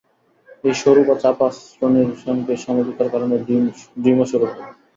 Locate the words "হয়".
4.47-4.61